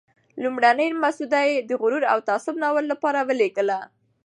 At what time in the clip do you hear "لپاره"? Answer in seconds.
2.93-3.19